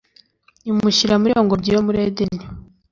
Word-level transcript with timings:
imushyira 0.69 1.13
muri 1.19 1.31
iyo 1.33 1.43
ngobyi 1.45 1.69
yo 1.75 1.81
muri 1.85 1.97
Edeni 2.07 2.43